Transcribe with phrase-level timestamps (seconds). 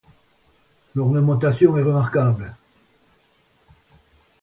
[0.95, 2.55] L'ornementation est remarquable.